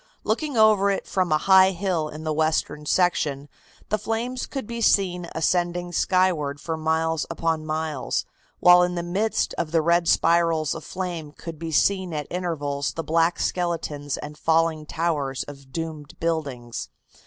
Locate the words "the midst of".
8.95-9.69